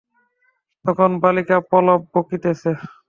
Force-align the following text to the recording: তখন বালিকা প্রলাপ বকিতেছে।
তখন 0.85 1.11
বালিকা 1.23 1.57
প্রলাপ 1.69 2.01
বকিতেছে। 2.13 2.71